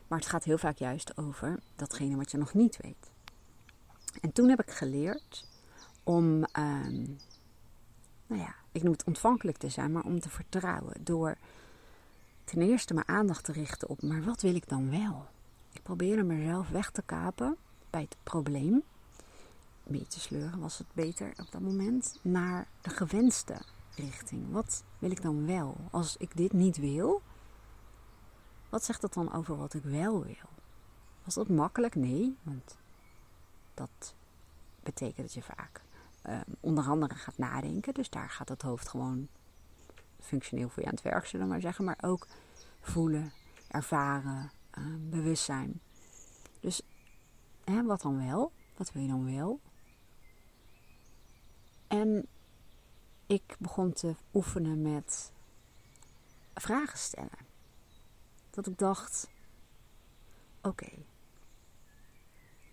[0.09, 3.11] Maar het gaat heel vaak juist over datgene wat je nog niet weet.
[4.21, 5.47] En toen heb ik geleerd
[6.03, 7.05] om, ehm,
[8.31, 11.05] nou ja, ik noem het ontvankelijk te zijn, maar om te vertrouwen.
[11.05, 11.37] Door
[12.45, 15.27] ten eerste mijn aandacht te richten op, maar wat wil ik dan wel?
[15.73, 17.57] Ik probeerde mezelf weg te kapen
[17.91, 18.83] bij het probleem.
[19.83, 22.19] Mee te sleuren was het beter op dat moment.
[22.23, 23.61] Naar de gewenste
[23.95, 24.53] richting.
[24.53, 25.77] Wat wil ik dan wel?
[25.91, 27.23] Als ik dit niet wil,
[28.69, 30.49] wat zegt dat dan over wat ik wel wil?
[31.25, 31.95] Was dat makkelijk?
[31.95, 32.77] Nee, want
[33.75, 34.15] dat
[34.83, 35.83] betekent dat je vaak
[36.61, 37.95] onder andere gaat nadenken.
[37.95, 39.29] Dus daar gaat het hoofd gewoon
[40.21, 41.85] functioneel voor je aan het werk, zullen we maar zeggen.
[41.85, 42.27] Maar ook
[42.81, 43.33] voelen,
[43.69, 45.81] ervaren, uh, bewustzijn.
[46.61, 46.83] Dus
[47.65, 48.53] hè, wat dan wel?
[48.77, 49.61] Wat wil je dan wel?
[51.87, 52.27] En
[53.27, 55.33] ik begon te oefenen met
[56.55, 57.49] vragen stellen.
[58.51, 59.29] Dat ik dacht:
[60.63, 60.89] oké,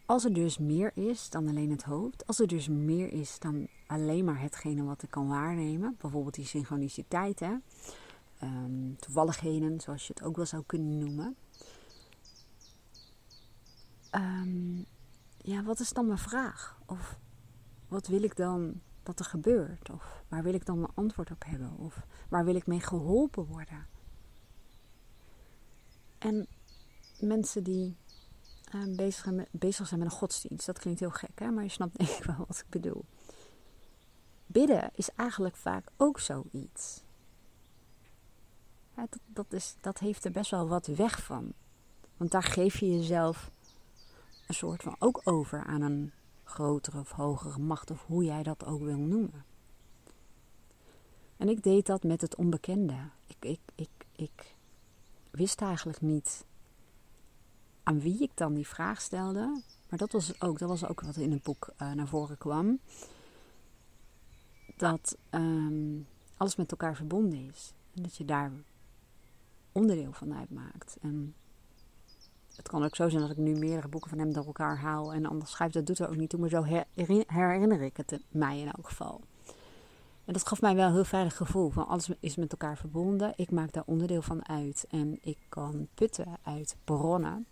[0.07, 3.67] als er dus meer is dan alleen het hoofd, als er dus meer is dan
[3.87, 7.41] alleen maar hetgene wat ik kan waarnemen, bijvoorbeeld die synchroniciteit?
[8.43, 11.35] Um, toevalligheden, zoals je het ook wel zou kunnen noemen.
[14.11, 14.85] Um,
[15.37, 16.79] ja, wat is dan mijn vraag?
[16.85, 17.19] Of
[17.87, 19.89] wat wil ik dan dat er gebeurt?
[19.89, 21.77] Of waar wil ik dan een antwoord op hebben?
[21.77, 23.87] Of waar wil ik mee geholpen worden?
[26.17, 26.47] En
[27.19, 27.97] mensen die
[28.75, 30.65] uh, bezig, zijn met, bezig zijn met een godsdienst.
[30.65, 31.51] Dat klinkt heel gek, hè?
[31.51, 33.05] maar je snapt denk ik wel wat ik bedoel.
[34.45, 37.03] Bidden is eigenlijk vaak ook zoiets.
[38.95, 41.53] Ja, dat, dat, is, dat heeft er best wel wat weg van.
[42.17, 43.51] Want daar geef je jezelf
[44.47, 46.11] een soort van ook over aan een
[46.43, 49.45] grotere of hogere macht, of hoe jij dat ook wil noemen.
[51.37, 52.95] En ik deed dat met het onbekende.
[53.27, 54.55] Ik, ik, ik, ik
[55.31, 56.45] wist eigenlijk niet
[57.87, 59.61] aan wie ik dan die vraag stelde.
[59.89, 62.79] Maar dat was ook, dat was ook wat in het boek uh, naar voren kwam.
[64.77, 67.73] Dat um, alles met elkaar verbonden is.
[67.95, 68.51] En dat je daar
[69.71, 70.97] onderdeel van uitmaakt.
[71.01, 71.35] En
[72.55, 75.13] het kan ook zo zijn dat ik nu meerdere boeken van hem door elkaar haal
[75.13, 75.71] en anders schrijf.
[75.71, 76.63] Dat doet er ook niet toe, maar zo
[77.27, 79.21] herinner ik het mij in elk geval.
[80.25, 81.69] En dat gaf mij wel een heel veilig gevoel.
[81.69, 83.33] Van alles is met elkaar verbonden.
[83.35, 84.85] Ik maak daar onderdeel van uit.
[84.89, 87.47] En ik kan putten uit bronnen.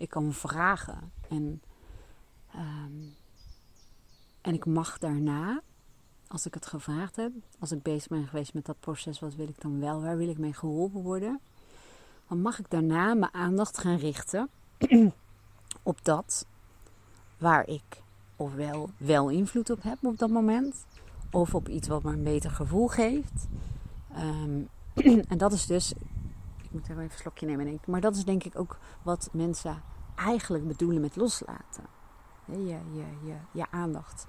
[0.00, 1.12] Ik kan vragen.
[1.28, 1.62] En,
[2.52, 3.02] ehm,
[4.40, 5.60] en ik mag daarna,
[6.26, 9.48] als ik het gevraagd heb, als ik bezig ben geweest met dat proces, wat wil
[9.48, 10.02] ik dan wel?
[10.02, 11.40] Waar wil ik mee geholpen worden?
[12.28, 14.48] Dan mag ik daarna mijn aandacht gaan richten
[15.82, 16.46] op dat
[17.38, 18.02] waar ik
[18.36, 20.84] ofwel wel invloed op heb op dat moment
[21.30, 23.46] of op iets wat me een beter gevoel geeft.
[24.14, 24.60] Ehm,
[25.32, 25.92] en dat is dus,
[26.70, 27.86] ik moet even een slokje nemen, ik.
[27.86, 29.82] Maar dat is denk ik ook wat mensen
[30.14, 31.84] eigenlijk bedoelen met loslaten.
[32.44, 34.26] Je, je, je, je aandacht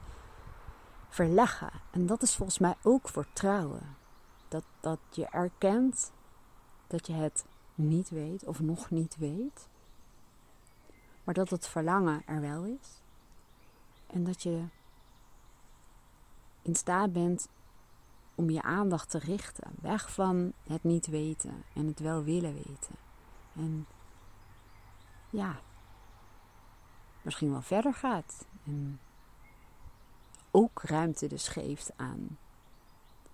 [1.10, 1.72] verleggen.
[1.92, 3.96] En dat is volgens mij ook vertrouwen.
[4.48, 6.12] Dat, dat je erkent
[6.88, 9.68] dat je het niet weet of nog niet weet.
[11.24, 13.02] Maar dat het verlangen er wel is.
[14.08, 14.64] En dat je
[16.62, 17.48] in staat bent
[18.42, 19.72] om je aandacht te richten.
[19.82, 22.96] Weg van het niet weten en het wel willen weten.
[23.56, 23.86] En
[25.30, 25.60] ja,
[27.22, 28.46] misschien wel verder gaat.
[28.66, 29.00] En
[30.52, 32.38] ook ruimte dus geeft aan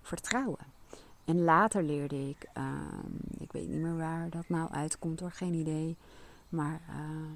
[0.02, 0.76] vertrouwen.
[1.24, 5.54] En later leerde ik, ehm, ik weet niet meer waar dat nou uitkomt hoor, geen
[5.54, 5.96] idee.
[6.48, 7.30] Maar uh,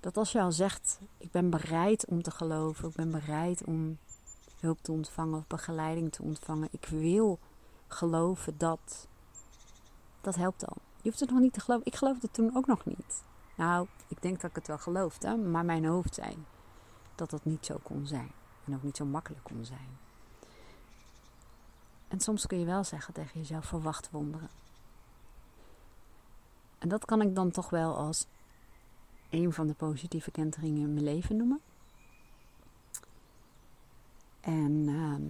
[0.00, 3.98] dat als je al zegt, ik ben bereid om te geloven, ik ben bereid om
[4.60, 6.68] hulp te ontvangen of begeleiding te ontvangen.
[6.70, 7.38] Ik wil
[7.86, 9.08] geloven dat.
[10.20, 10.76] Dat helpt al.
[11.02, 11.86] Je hoeft het nog niet te geloven.
[11.86, 13.22] Ik geloofde het toen ook nog niet.
[13.56, 16.44] Nou, ik denk dat ik het wel geloofde, maar mijn hoofd zei
[17.14, 18.32] dat dat niet zo kon zijn.
[18.64, 19.98] En ook niet zo makkelijk kon zijn.
[22.08, 24.48] En soms kun je wel zeggen tegen jezelf: verwacht wonderen.
[26.78, 28.26] En dat kan ik dan toch wel als
[29.30, 31.60] een van de positieve kenteringen in mijn leven noemen.
[34.40, 35.22] En ehm,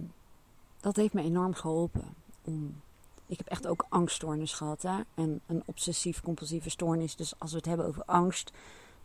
[0.79, 2.15] dat heeft me enorm geholpen.
[2.41, 2.81] Om,
[3.25, 4.81] ik heb echt ook angststoornis gehad.
[4.81, 4.99] Hè?
[5.13, 7.15] En een obsessief-compulsieve stoornis.
[7.15, 8.51] Dus als we het hebben over angst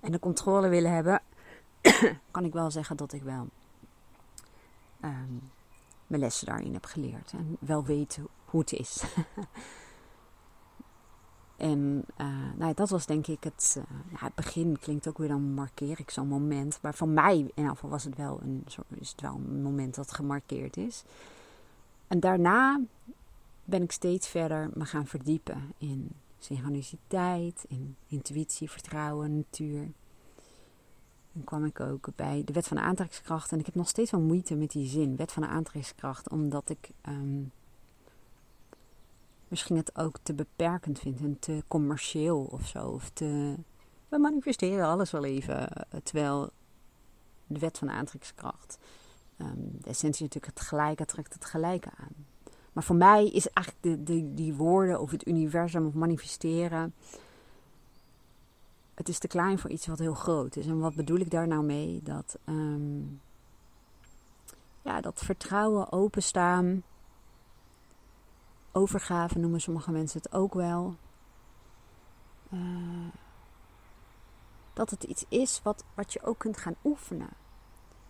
[0.00, 1.22] en de controle willen hebben,
[2.30, 3.48] kan ik wel zeggen dat ik wel
[5.04, 5.50] um,
[6.06, 7.32] mijn lessen daarin heb geleerd.
[7.32, 9.02] En wel weet hoe het is.
[11.56, 14.78] En uh, nou dat was denk ik het, uh, ja, het begin.
[14.78, 16.78] Klinkt ook weer dan markeer ik zo'n moment.
[16.82, 18.64] Maar voor mij in ieder geval was het wel een,
[18.98, 21.04] is het wel een moment dat gemarkeerd is.
[22.06, 22.80] En daarna
[23.64, 29.88] ben ik steeds verder me gaan verdiepen in synchroniciteit, in intuïtie, vertrouwen, natuur.
[31.32, 33.52] Dan kwam ik ook bij de wet van de aantrekkingskracht.
[33.52, 36.30] En ik heb nog steeds wel moeite met die zin, wet van de aantrekkingskracht.
[36.30, 36.90] Omdat ik...
[37.08, 37.52] Um,
[39.48, 42.88] misschien het ook te beperkend vindt en te commercieel of zo.
[42.88, 43.54] Of te.
[44.08, 45.68] We manifesteren alles wel even.
[45.68, 46.50] Eh, terwijl
[47.46, 48.78] de wet van de aantrekkingskracht.
[49.40, 52.26] Um, de essentie natuurlijk het gelijke trekt het gelijke aan.
[52.72, 56.94] Maar voor mij is eigenlijk de, de, die woorden of het universum of manifesteren.
[58.94, 60.66] Het is te klein voor iets wat heel groot is.
[60.66, 62.00] En wat bedoel ik daar nou mee?
[62.02, 63.20] Dat, um,
[64.82, 66.82] ja, dat vertrouwen, openstaan
[68.76, 70.96] overgave noemen sommige mensen het ook wel.
[72.52, 73.08] Uh,
[74.72, 77.30] dat het iets is wat, wat je ook kunt gaan oefenen.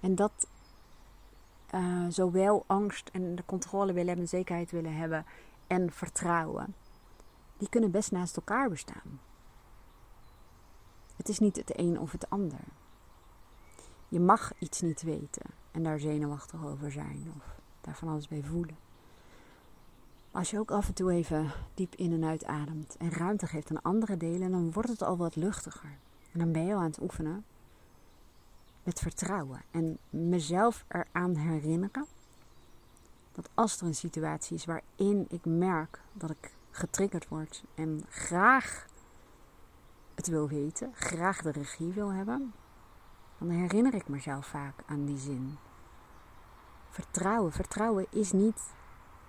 [0.00, 0.48] En dat
[1.74, 5.26] uh, zowel angst en de controle willen hebben, zekerheid willen hebben
[5.66, 6.74] en vertrouwen,
[7.56, 9.20] die kunnen best naast elkaar bestaan.
[11.16, 12.60] Het is niet het een of het ander.
[14.08, 18.42] Je mag iets niet weten en daar zenuwachtig over zijn of daar van alles bij
[18.42, 18.76] voelen.
[20.36, 23.70] Als je ook af en toe even diep in en uit ademt en ruimte geeft
[23.70, 25.98] aan andere delen, dan wordt het al wat luchtiger.
[26.32, 27.44] En dan ben je al aan het oefenen
[28.82, 29.62] met vertrouwen.
[29.70, 32.06] En mezelf eraan herinneren
[33.32, 38.86] dat als er een situatie is waarin ik merk dat ik getriggerd word en graag
[40.14, 42.52] het wil weten, graag de regie wil hebben,
[43.38, 45.56] dan herinner ik mezelf vaak aan die zin.
[46.90, 47.52] Vertrouwen.
[47.52, 48.74] Vertrouwen is niet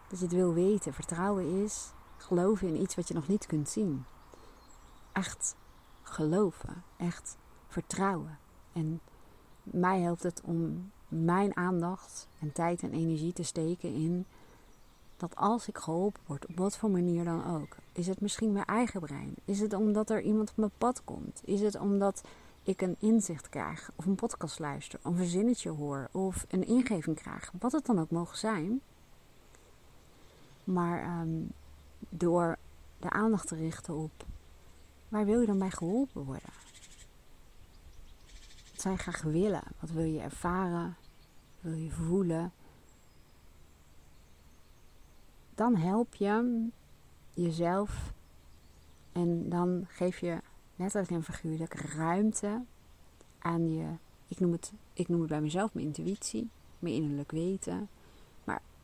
[0.08, 0.94] dat je het wil weten.
[0.94, 4.06] Vertrouwen is geloven in iets wat je nog niet kunt zien.
[5.12, 5.56] Echt
[6.04, 6.84] geloven.
[6.98, 8.38] Echt vertrouwen.
[8.74, 9.00] En
[9.64, 14.26] mij helpt het om mijn aandacht en tijd en energie te steken in
[15.18, 18.66] dat als ik geholpen word, op wat voor manier dan ook, is het misschien mijn
[18.66, 19.36] eigen brein?
[19.46, 21.42] Is het omdat er iemand op mijn pad komt?
[21.46, 22.22] Is het omdat
[22.64, 27.16] ik een inzicht krijg, of een podcast luister, of een zinnetje hoor, of een ingeving
[27.16, 28.82] krijg, wat het dan ook mogen zijn?
[30.68, 31.52] Maar um,
[32.10, 32.58] door
[33.00, 34.26] de aandacht te richten op
[35.08, 36.50] waar wil je dan bij geholpen worden?
[38.72, 39.64] Wat zou je graag willen?
[39.80, 40.96] Wat wil je ervaren?
[41.60, 42.52] Wil je voelen?
[45.56, 46.68] Dan help je
[47.34, 48.14] jezelf
[49.12, 50.42] en dan geef je
[50.76, 52.62] letterlijk en figuurlijk ruimte
[53.40, 53.88] aan je,
[54.28, 56.50] ik noem het, ik noem het bij mezelf mijn intuïtie,
[56.80, 57.90] mijn innerlijk weten.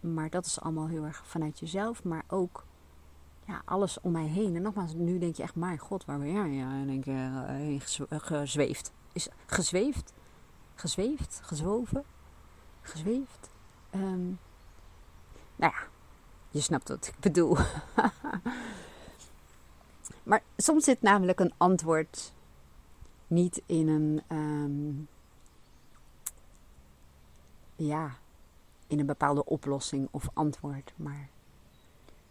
[0.04, 2.66] Maar, dat is allemaal heel erg vanuit jezelf, maar ook
[3.48, 4.56] ja, alles om mij heen.
[4.56, 8.20] En nogmaals, nu denk je echt, mijn god, waar ben jij ja, denk je, uh,
[8.20, 8.92] gezweefd.
[9.12, 10.14] Is gezweefd?
[10.76, 11.40] Gezweefd?
[11.44, 12.04] Gezwoven?
[12.82, 13.50] Gezweefd?
[13.96, 14.40] Um,
[15.56, 15.88] nou ja,
[16.50, 17.58] je snapt wat ik bedoel.
[20.24, 22.34] maar soms zit namelijk een antwoord
[23.28, 25.08] niet in een, um,
[27.76, 28.18] ja,
[28.94, 31.30] in een bepaalde oplossing of antwoord, maar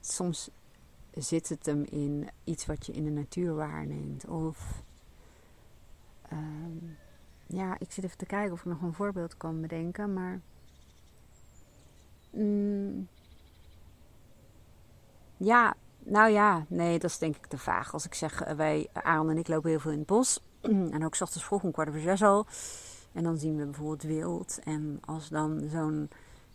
[0.01, 0.51] soms
[1.11, 4.27] zit het hem in iets wat je in de natuur waarneemt?
[4.27, 4.83] Of
[6.33, 6.97] um,
[7.47, 10.41] ja, ik zit even te kijken of ik nog een voorbeeld kan bedenken, maar
[12.31, 13.09] mm,
[15.37, 17.93] ja, nou ja, nee, dat is denk ik te vaag.
[17.93, 20.43] Als ik zeg, eh, wij, Aaron en ik lopen heel veel in het bos
[20.95, 22.47] en ook s ochtends vroeg om kwart over zes al.
[23.13, 24.59] En dan zien we bijvoorbeeld wild.
[24.65, 26.11] En als dan zo'n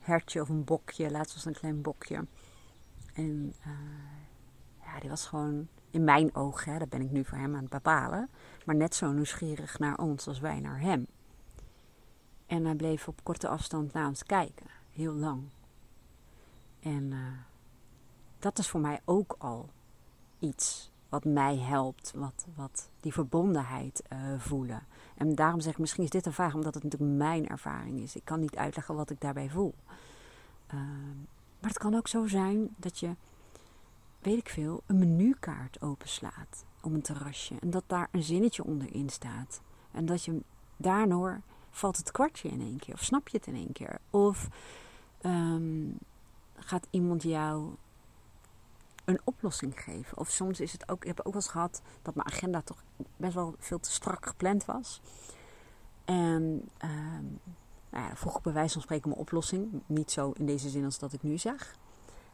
[0.07, 2.25] hertje of een bokje, laatst was een klein bokje.
[3.13, 7.55] En uh, die was gewoon in mijn ogen, hè, dat ben ik nu voor hem
[7.55, 8.29] aan het bepalen,
[8.65, 11.07] maar net zo nieuwsgierig naar ons als wij naar hem.
[12.45, 15.43] En hij bleef op korte afstand naar ons kijken, heel lang.
[16.79, 17.27] En uh,
[18.39, 19.69] dat is voor mij ook al
[20.39, 24.83] iets wat mij helpt, wat, wat die verbondenheid uh, voelen.
[25.15, 28.15] En daarom zeg ik, misschien is dit een vraag, omdat het natuurlijk mijn ervaring is.
[28.15, 29.73] Ik kan niet uitleggen wat ik daarbij voel.
[30.73, 30.79] Uh,
[31.59, 33.15] maar het kan ook zo zijn dat je
[34.27, 37.55] weet ik veel, een menukaart openslaat op een terrasje.
[37.59, 39.61] En dat daar een zinnetje onderin staat.
[39.91, 40.41] En dat je
[40.77, 42.93] daardoor valt het kwartje in één keer.
[42.93, 43.99] Of snap je het in één keer.
[44.09, 44.47] Of
[45.21, 45.97] um,
[46.55, 47.69] gaat iemand jou
[49.07, 50.17] een oplossing geven.
[50.17, 52.83] Of soms is het ook, ik heb ook wel eens gehad dat mijn agenda toch
[53.17, 55.01] best wel veel te strak gepland was.
[56.05, 57.39] En um,
[57.89, 59.81] nou vroeg ik bij wijze van spreken mijn oplossing.
[59.85, 61.75] Niet zo in deze zin als dat ik nu zeg.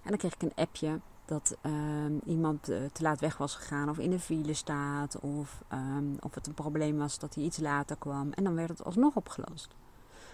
[0.02, 3.90] En dan kreeg ik een appje dat um, iemand uh, te laat weg was gegaan
[3.90, 7.58] of in de file staat of um, of het een probleem was dat hij iets
[7.58, 9.76] later kwam en dan werd het alsnog opgelost.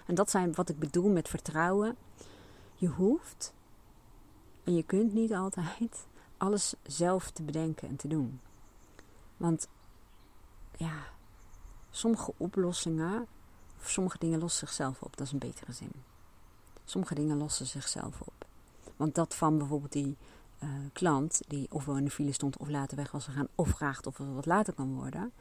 [0.06, 1.96] En dat zijn wat ik bedoel met vertrouwen.
[2.76, 3.54] Je hoeft
[4.64, 6.08] en je kunt niet altijd
[6.40, 8.40] alles zelf te bedenken en te doen.
[9.38, 9.68] Want
[10.78, 10.94] ja,
[11.90, 13.28] sommige oplossingen
[13.80, 15.92] of sommige dingen lossen zichzelf op, dat is een betere zin.
[16.86, 18.46] Sommige dingen lossen zichzelf op.
[18.96, 20.18] Want dat van bijvoorbeeld die
[20.64, 24.08] uh, klant, die ofwel in de file stond of later weg was gegaan, of vraagt
[24.08, 25.32] of het wat later kan worden.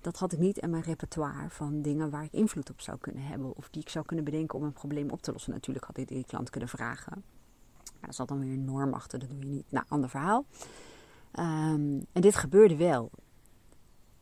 [0.00, 3.22] Dat had ik niet in mijn repertoire van dingen waar ik invloed op zou kunnen
[3.22, 3.56] hebben.
[3.56, 5.52] Of die ik zou kunnen bedenken om een probleem op te lossen.
[5.52, 7.24] Natuurlijk had ik die klant kunnen vragen.
[8.00, 9.70] Er zat dan weer een norm achter, dat doe je niet.
[9.70, 10.44] Nou, ander verhaal.
[11.34, 13.10] Um, en dit gebeurde wel.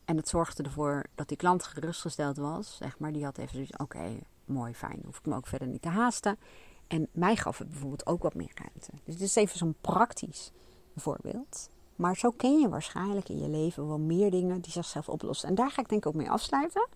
[0.05, 2.77] En het zorgde ervoor dat die klant gerustgesteld was.
[2.77, 5.01] Zeg maar, die had even zoiets oké, mooi, fijn.
[5.05, 6.39] Hoef ik me ook verder niet te haasten.
[6.87, 8.91] En mij gaf het bijvoorbeeld ook wat meer ruimte.
[9.05, 10.53] Dus dit is even zo'n praktisch
[10.97, 11.71] voorbeeld.
[11.97, 15.49] Maar zo ken je waarschijnlijk in je leven wel meer dingen die zichzelf oplossen.
[15.49, 16.89] En daar ga ik denk ik ook mee afsluiten.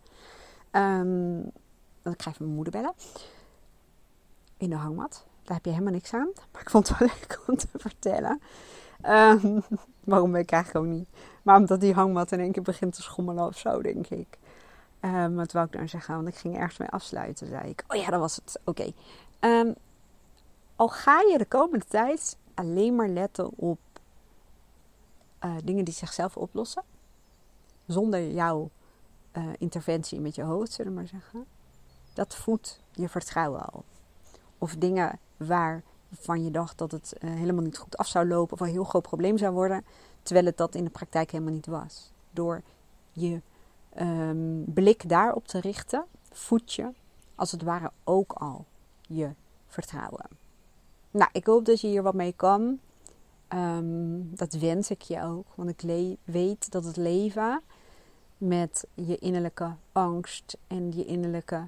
[0.72, 1.40] Um,
[2.03, 2.94] ik ga even mijn moeder bellen.
[4.57, 5.27] In de hangmat.
[5.44, 6.30] Daar heb je helemaal niks aan.
[6.52, 8.40] Maar ik vond het wel leuk om te vertellen.
[9.07, 9.62] Um,
[10.04, 11.09] waarom weet ik eigenlijk ook niet.
[11.42, 14.38] Maar omdat die hangmat in één keer begint te schommelen of zo, denk ik.
[15.00, 16.14] Um, wat wou ik nou zeggen?
[16.14, 17.85] Want ik ging ergens mee afsluiten, zei ik.
[17.88, 18.61] Oh ja, dat was het.
[18.64, 18.92] Oké.
[19.40, 19.74] Um,
[20.76, 23.78] al ga je de komende tijd alleen maar letten op
[25.44, 26.83] uh, dingen die zichzelf oplossen,
[27.87, 28.70] zonder jouw
[29.33, 31.46] uh, interventie met je hoofd, zullen we maar zeggen,
[32.14, 33.85] dat voedt je vertrouwen al.
[34.59, 38.61] Of dingen waarvan je dacht dat het uh, helemaal niet goed af zou lopen of
[38.61, 39.85] een heel groot probleem zou worden,
[40.23, 42.13] terwijl het dat in de praktijk helemaal niet was.
[42.31, 42.63] Door
[43.13, 43.40] je
[43.98, 46.90] um, blik daarop te richten, voed je
[47.35, 48.65] als het ware ook al
[49.00, 49.31] je
[49.67, 50.27] vertrouwen.
[51.11, 52.79] Nou, ik hoop dat je hier wat mee kan.
[53.48, 55.46] Um, dat wens ik je ook.
[55.55, 57.63] Want ik weet dat het leven
[58.38, 61.65] met je innerlijke angst en je innerlijke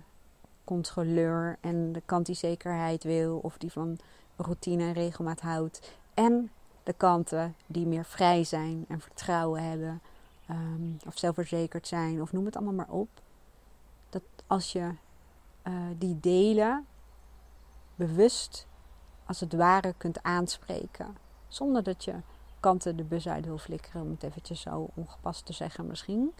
[0.67, 3.99] controleur en de kant die zekerheid wil of die van
[4.37, 5.93] routine en regelmaat houdt.
[6.15, 6.51] En
[6.83, 10.01] de kanten die meer vrij zijn en vertrouwen hebben.
[10.51, 13.09] Um, of zelfverzekerd zijn of noem het allemaal maar op.
[14.11, 14.91] Dat als je
[15.65, 16.87] uh, die delen
[17.95, 18.67] bewust
[19.27, 21.17] als het ware kunt aanspreken.
[21.49, 22.15] Zonder dat je
[22.61, 24.03] kanten de bus uit wil flikkeren.
[24.03, 26.33] Om het eventjes zo ongepast te zeggen misschien.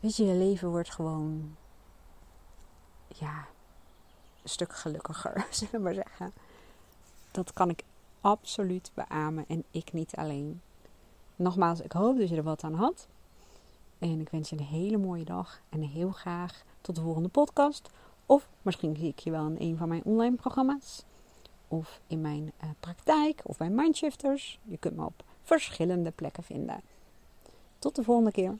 [0.00, 1.56] Weet je, je leven wordt gewoon...
[3.18, 3.46] Ja,
[4.42, 6.32] een stuk gelukkiger, zullen we maar zeggen.
[7.30, 7.84] Dat kan ik
[8.20, 10.60] absoluut beamen en ik niet alleen.
[11.36, 13.08] Nogmaals, ik hoop dat je er wat aan had.
[13.98, 17.90] En ik wens je een hele mooie dag en heel graag tot de volgende podcast.
[18.26, 21.04] Of misschien zie ik je wel in een van mijn online programma's.
[21.68, 24.58] Of in mijn uh, praktijk of bij Mindshifters.
[24.62, 26.80] Je kunt me op verschillende plekken vinden.
[27.78, 28.58] Tot de volgende keer.